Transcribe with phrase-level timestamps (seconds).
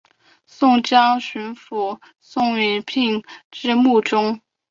[0.83, 4.41] 江苏巡抚宋荦聘致幕中。